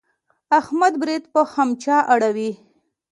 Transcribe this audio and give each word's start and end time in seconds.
احمد 0.59 0.93
برېت 1.01 1.23
په 1.33 1.41
خمچه 1.51 1.97
اړوي. 2.13 2.51